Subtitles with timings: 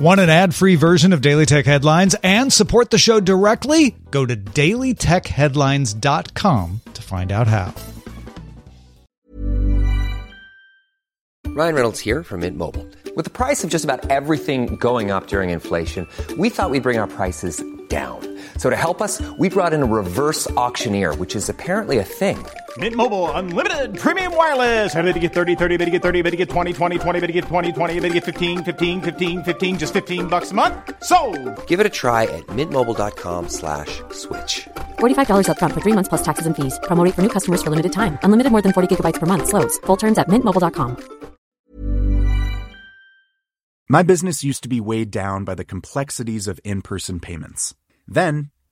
[0.00, 3.94] Want an ad free version of Daily Tech Headlines and support the show directly?
[4.10, 7.74] Go to dailytechheadlines.com to find out how.
[11.48, 12.86] Ryan Reynolds here from Mint Mobile.
[13.14, 16.08] With the price of just about everything going up during inflation,
[16.38, 18.38] we thought we'd bring our prices down.
[18.56, 22.42] So to help us, we brought in a reverse auctioneer, which is apparently a thing.
[22.78, 24.94] Mint Mobile unlimited premium wireless.
[24.94, 27.20] Ready to get 30, 30, bit to get 30, bit to get 20, 20, 20,
[27.20, 30.52] bit to get 20, 20, bit to get 15, 15, 15, 15 just 15 bucks
[30.52, 30.76] a month.
[31.02, 31.18] So,
[31.66, 34.68] Give it a try at mintmobile.com slash switch.
[35.00, 36.78] $45 upfront for 3 months plus taxes and fees.
[36.84, 38.18] Promo for new customers for limited time.
[38.22, 39.78] Unlimited more than 40 gigabytes per month slows.
[39.86, 40.96] Full terms at mintmobile.com.
[43.88, 47.74] My business used to be weighed down by the complexities of in-person payments.
[48.06, 48.50] Then,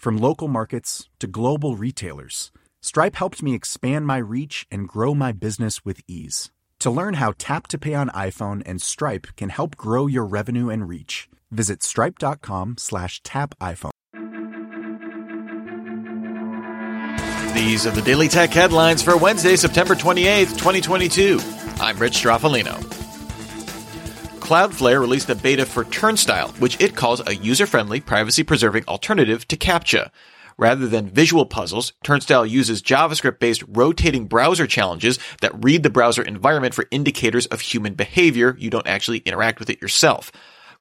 [0.00, 5.30] From local markets to global retailers, Stripe helped me expand my reach and grow my
[5.30, 6.50] business with ease.
[6.78, 10.70] To learn how Tap to Pay on iPhone and Stripe can help grow your revenue
[10.70, 13.90] and reach, visit stripe.com slash tap iPhone.
[17.52, 21.38] These are the Daily Tech headlines for Wednesday, September 28th, 2022.
[21.78, 22.99] I'm Rich Stroffolino.
[24.50, 30.10] Cloudflare released a beta for Turnstile, which it calls a user-friendly, privacy-preserving alternative to CAPTCHA.
[30.58, 36.74] Rather than visual puzzles, Turnstile uses JavaScript-based rotating browser challenges that read the browser environment
[36.74, 38.56] for indicators of human behavior.
[38.58, 40.32] You don't actually interact with it yourself.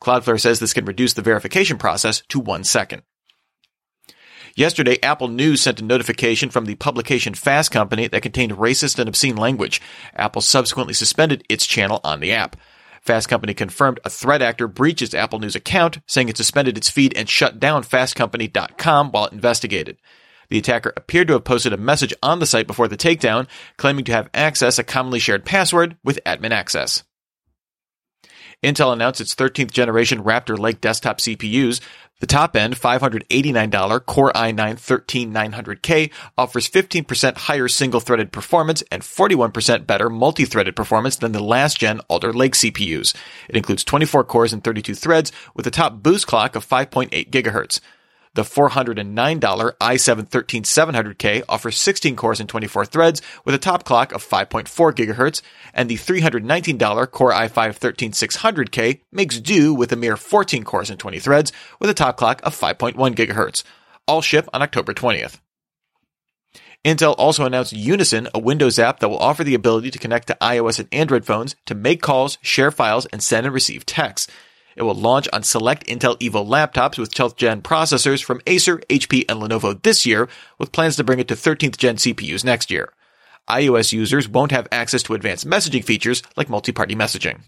[0.01, 3.03] Cloudflare says this can reduce the verification process to one second.
[4.55, 9.07] Yesterday, Apple News sent a notification from the publication Fast Company that contained racist and
[9.07, 9.79] obscene language.
[10.15, 12.55] Apple subsequently suspended its channel on the app.
[13.09, 17.17] Fast Company confirmed a threat actor breached Apple News account, saying it suspended its feed
[17.17, 19.97] and shut down fastcompany.com while it investigated.
[20.49, 24.05] The attacker appeared to have posted a message on the site before the takedown, claiming
[24.05, 27.01] to have access a commonly shared password with admin access.
[28.63, 31.79] Intel announced its 13th generation Raptor Lake desktop CPUs.
[32.19, 40.75] The top end $589 Core i9-13900K offers 15% higher single-threaded performance and 41% better multi-threaded
[40.75, 43.15] performance than the last gen Alder Lake CPUs.
[43.47, 47.79] It includes 24 cores and 32 threads with a top boost clock of 5.8 GHz.
[48.39, 49.41] The $409
[49.81, 54.63] i7-13700K offers 16 cores and 24 threads with a top clock of 5.4
[54.93, 55.41] GHz,
[55.73, 61.51] and the $319 Core i5-13600K makes do with a mere 14 cores and 20 threads
[61.81, 63.63] with a top clock of 5.1 GHz.
[64.07, 65.41] All ship on October 20th.
[66.85, 70.37] Intel also announced Unison, a Windows app that will offer the ability to connect to
[70.39, 74.31] iOS and Android phones to make calls, share files, and send and receive texts.
[74.79, 79.25] It will launch on select Intel Evo laptops with 12th gen processors from Acer, HP,
[79.27, 82.93] and Lenovo this year, with plans to bring it to 13th gen CPUs next year.
[83.49, 87.41] iOS users won't have access to advanced messaging features like multi-party messaging.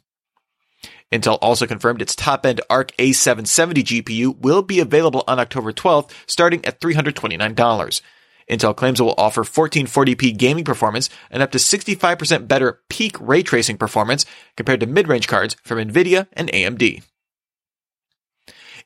[1.09, 6.65] Intel also confirmed its top-end Arc A770 GPU will be available on October 12th, starting
[6.65, 8.01] at $329.
[8.49, 13.41] Intel claims it will offer 1440p gaming performance and up to 65% better peak ray
[13.41, 14.25] tracing performance
[14.57, 17.03] compared to mid-range cards from Nvidia and AMD.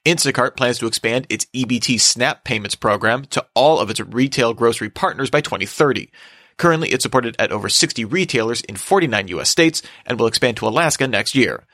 [0.05, 4.89] Instacart plans to expand its EBT SNAP payments program to all of its retail grocery
[4.89, 6.11] partners by 2030.
[6.57, 10.67] Currently, it's supported at over 60 retailers in 49 US states and will expand to
[10.67, 11.65] Alaska next year.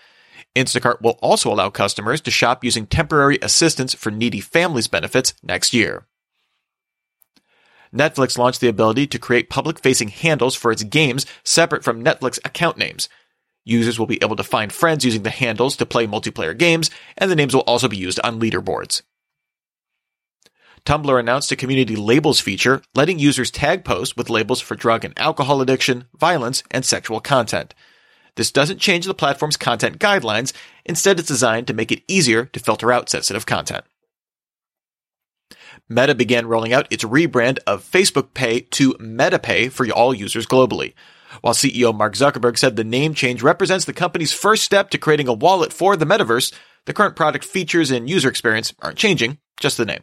[0.55, 5.73] Instacart will also allow customers to shop using temporary assistance for needy families benefits next
[5.73, 6.07] year.
[7.93, 12.39] Netflix launched the ability to create public facing handles for its games separate from Netflix
[12.45, 13.09] account names.
[13.63, 17.29] Users will be able to find friends using the handles to play multiplayer games, and
[17.29, 19.03] the names will also be used on leaderboards.
[20.85, 25.17] Tumblr announced a community labels feature, letting users tag posts with labels for drug and
[25.17, 27.75] alcohol addiction, violence, and sexual content.
[28.35, 30.53] This doesn't change the platform's content guidelines,
[30.85, 33.85] instead, it's designed to make it easier to filter out sensitive content.
[35.87, 40.93] Meta began rolling out its rebrand of Facebook Pay to MetaPay for all users globally.
[41.39, 45.29] While CEO Mark Zuckerberg said the name change represents the company's first step to creating
[45.29, 46.53] a wallet for the metaverse,
[46.85, 50.01] the current product features and user experience aren't changing, just the name.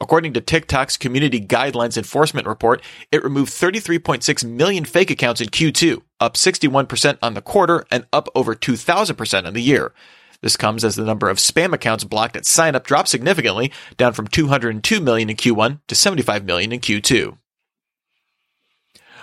[0.00, 2.82] According to TikTok's community guidelines enforcement report,
[3.12, 8.28] it removed 33.6 million fake accounts in Q2, up 61% on the quarter and up
[8.34, 9.92] over 2,000% on the year.
[10.40, 14.26] This comes as the number of spam accounts blocked at sign-up dropped significantly, down from
[14.26, 17.38] 202 million in Q1 to 75 million in Q2.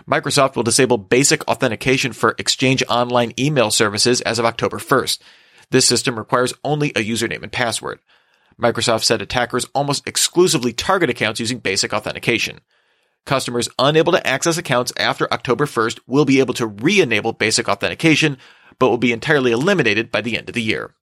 [0.09, 5.19] Microsoft will disable basic authentication for Exchange Online email services as of October 1st.
[5.69, 7.99] This system requires only a username and password.
[8.59, 12.59] Microsoft said attackers almost exclusively target accounts using basic authentication.
[13.25, 18.37] Customers unable to access accounts after October 1st will be able to re-enable basic authentication,
[18.79, 20.93] but will be entirely eliminated by the end of the year.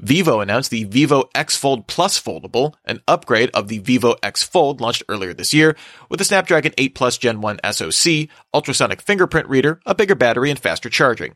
[0.00, 4.78] Vivo announced the Vivo X Fold Plus foldable, an upgrade of the Vivo X Fold
[4.78, 5.74] launched earlier this year,
[6.10, 10.58] with a Snapdragon 8 Plus Gen 1 SoC, ultrasonic fingerprint reader, a bigger battery, and
[10.58, 11.34] faster charging.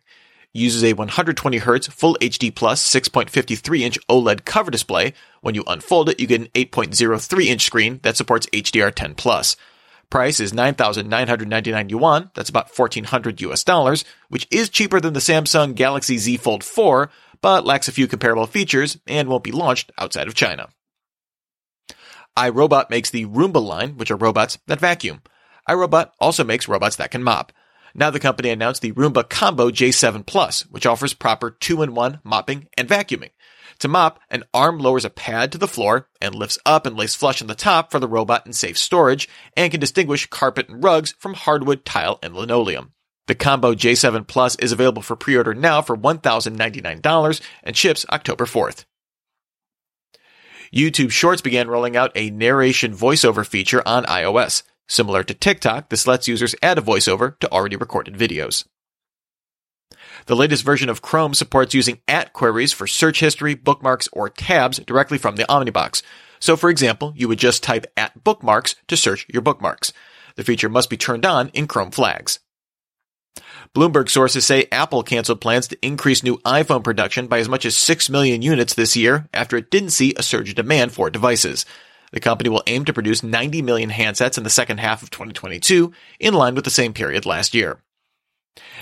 [0.52, 5.14] Uses a 120Hz Full HD Plus 6.53 inch OLED cover display.
[5.40, 9.56] When you unfold it, you get an 8.03 inch screen that supports HDR10 Plus.
[10.10, 15.76] Price is 9,999 yuan, that's about 1400 US dollars, which is cheaper than the Samsung
[15.76, 17.08] Galaxy Z Fold 4,
[17.42, 20.68] but lacks a few comparable features and won't be launched outside of China.
[22.36, 25.22] iRobot makes the Roomba line, which are robots that vacuum.
[25.68, 27.52] iRobot also makes robots that can mop.
[27.94, 32.88] Now the company announced the Roomba Combo J7 Plus, which offers proper two-in-one mopping and
[32.88, 33.30] vacuuming.
[33.80, 37.14] To mop, an arm lowers a pad to the floor and lifts up and lays
[37.14, 40.84] flush on the top for the robot in safe storage and can distinguish carpet and
[40.84, 42.92] rugs from hardwood, tile, and linoleum.
[43.30, 48.86] The Combo J7 Plus is available for pre-order now for $1,099 and ships October 4th.
[50.74, 54.64] YouTube Shorts began rolling out a narration voiceover feature on iOS.
[54.88, 58.64] Similar to TikTok, this lets users add a voiceover to already recorded videos.
[60.26, 64.80] The latest version of Chrome supports using at queries for search history, bookmarks, or tabs
[64.80, 66.02] directly from the Omnibox.
[66.40, 69.92] So for example, you would just type at bookmarks to search your bookmarks.
[70.34, 72.40] The feature must be turned on in Chrome flags.
[73.72, 77.76] Bloomberg sources say Apple canceled plans to increase new iPhone production by as much as
[77.76, 81.64] 6 million units this year after it didn't see a surge in demand for devices.
[82.10, 85.92] The company will aim to produce 90 million handsets in the second half of 2022,
[86.18, 87.80] in line with the same period last year.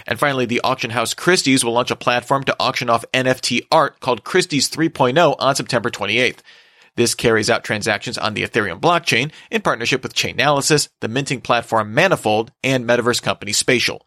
[0.06, 4.00] And finally, the auction house Christie's will launch a platform to auction off NFT art
[4.00, 6.38] called Christie's 3.0 on September 28th.
[6.96, 11.93] This carries out transactions on the Ethereum blockchain in partnership with Chainalysis, the minting platform
[11.93, 14.06] Manifold, and metaverse company Spatial.